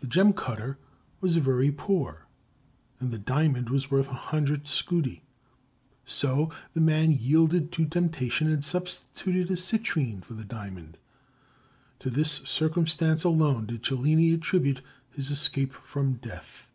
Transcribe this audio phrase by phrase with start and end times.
[0.00, 0.76] The gem cutter
[1.20, 2.26] was very poor
[2.98, 5.22] and the diamond was worth a hundred scudi,
[6.04, 10.98] so the man yielded to temptation and substituted a citrine for the diamond.
[12.00, 16.72] To this circumstance alone did Cellini attribute his escape from death.